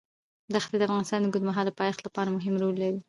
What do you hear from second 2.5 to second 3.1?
رول لري.